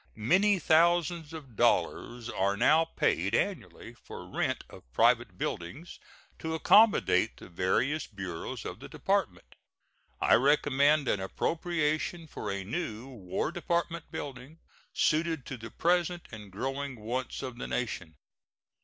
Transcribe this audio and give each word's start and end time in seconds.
Many 0.15 0.57
thousands 0.57 1.31
of 1.31 1.55
dollars 1.55 2.27
are 2.27 2.57
now 2.57 2.85
paid 2.85 3.35
annually 3.35 3.93
for 3.93 4.27
rent 4.27 4.63
of 4.67 4.91
private 4.93 5.37
buildings 5.37 5.99
to 6.39 6.55
accommodate 6.55 7.37
the 7.37 7.47
various 7.49 8.07
bureaus 8.07 8.65
of 8.65 8.79
the 8.79 8.89
Department. 8.89 9.53
I 10.19 10.33
recommend 10.33 11.07
an 11.07 11.19
appropriation 11.19 12.25
for 12.25 12.49
a 12.51 12.63
new 12.63 13.09
War 13.09 13.51
Department 13.51 14.09
building, 14.09 14.57
suited 14.91 15.45
to 15.45 15.55
the 15.55 15.69
present 15.69 16.25
and 16.31 16.51
growing 16.51 16.99
wants 16.99 17.43
of 17.43 17.59
the 17.59 17.67
nation. 17.67 18.15